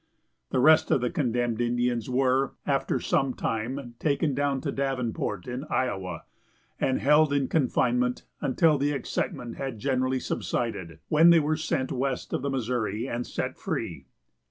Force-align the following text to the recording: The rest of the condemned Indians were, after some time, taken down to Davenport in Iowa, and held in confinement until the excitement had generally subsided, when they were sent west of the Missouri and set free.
The 0.49 0.59
rest 0.59 0.89
of 0.89 0.99
the 0.99 1.11
condemned 1.11 1.61
Indians 1.61 2.09
were, 2.09 2.53
after 2.65 2.99
some 2.99 3.35
time, 3.35 3.93
taken 3.99 4.33
down 4.33 4.59
to 4.61 4.71
Davenport 4.71 5.47
in 5.47 5.63
Iowa, 5.65 6.23
and 6.79 6.97
held 6.97 7.31
in 7.31 7.47
confinement 7.47 8.25
until 8.39 8.79
the 8.79 8.93
excitement 8.93 9.57
had 9.57 9.77
generally 9.77 10.19
subsided, 10.19 10.97
when 11.09 11.29
they 11.29 11.39
were 11.39 11.55
sent 11.55 11.91
west 11.91 12.33
of 12.33 12.41
the 12.41 12.49
Missouri 12.49 13.07
and 13.07 13.27
set 13.27 13.59
free. 13.59 14.07